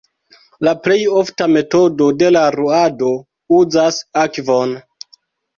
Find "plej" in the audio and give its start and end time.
0.85-0.95